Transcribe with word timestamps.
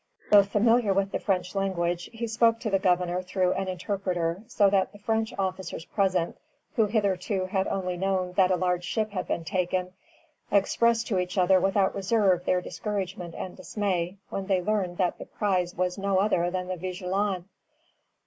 Though 0.31 0.41
familiar 0.41 0.95
with 0.95 1.11
the 1.11 1.19
French 1.19 1.53
language, 1.53 2.09
he 2.11 2.25
spoke 2.25 2.59
to 2.61 2.71
the 2.71 2.79
Governor 2.79 3.21
through 3.21 3.53
an 3.53 3.67
interpreter, 3.67 4.41
so 4.47 4.67
that 4.67 4.91
the 4.91 4.97
French 4.97 5.31
officers 5.37 5.85
present, 5.85 6.39
who 6.75 6.87
hitherto 6.87 7.45
had 7.45 7.67
only 7.67 7.97
known 7.97 8.31
that 8.33 8.49
a 8.49 8.55
large 8.55 8.83
ship 8.83 9.11
had 9.11 9.27
been 9.27 9.43
taken, 9.43 9.93
expressed 10.49 11.05
to 11.09 11.19
each 11.19 11.37
other 11.37 11.59
without 11.59 11.93
reserve 11.93 12.45
their 12.45 12.61
discouragement 12.61 13.35
and 13.35 13.55
dismay 13.55 14.17
when 14.29 14.47
they 14.47 14.59
learned 14.63 14.97
that 14.97 15.19
the 15.19 15.25
prize 15.27 15.75
was 15.75 15.99
no 15.99 16.17
other 16.17 16.49
than 16.49 16.67
the 16.67 16.77
"Vigilant". 16.77 17.45